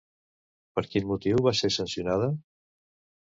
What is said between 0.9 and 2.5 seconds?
quin motiu va ser sancionada?